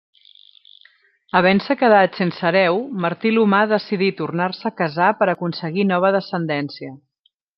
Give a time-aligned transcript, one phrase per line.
[1.39, 6.93] Havent-se quedat sense hereu, Martí l'Humà decidí tornar-se a casar per aconseguir nova descendència.